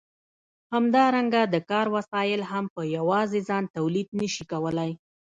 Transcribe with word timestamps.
همدارنګه 0.73 1.41
د 1.53 1.55
کار 1.69 1.87
وسایل 1.95 2.41
هم 2.51 2.65
په 2.75 2.81
یوازې 2.95 3.39
ځان 3.49 3.63
تولید 3.75 4.07
نشي 4.19 4.43
کولای. 4.51 4.91